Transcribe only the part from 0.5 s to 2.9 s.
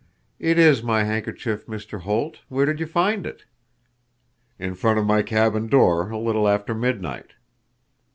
is my handkerchief, Mr. Holt. Where did you